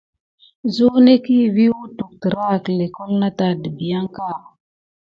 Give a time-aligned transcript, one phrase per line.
[0.75, 4.27] Zunekiy vi wutu terake léklole nata dimpiaka.